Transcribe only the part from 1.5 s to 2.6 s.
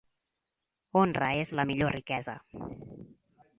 la millor riquesa.